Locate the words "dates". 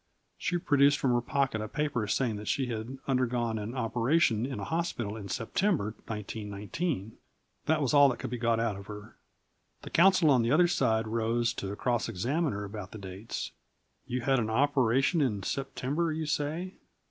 12.97-13.51